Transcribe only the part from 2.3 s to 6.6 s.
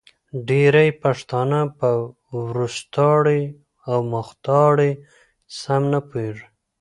وروستاړې او مختاړې سم نه پوهېږې